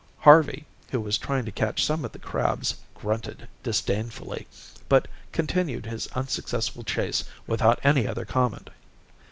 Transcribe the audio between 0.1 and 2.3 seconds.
Harvey, who was trying to catch some of the